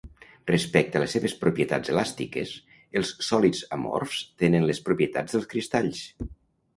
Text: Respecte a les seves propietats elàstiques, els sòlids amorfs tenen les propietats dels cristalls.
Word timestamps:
Respecte 0.51 0.97
a 0.99 1.01
les 1.01 1.11
seves 1.15 1.33
propietats 1.41 1.91
elàstiques, 1.95 2.53
els 3.01 3.11
sòlids 3.27 3.59
amorfs 3.77 4.23
tenen 4.45 4.65
les 4.71 4.81
propietats 4.89 5.37
dels 5.37 5.47
cristalls. 5.53 6.01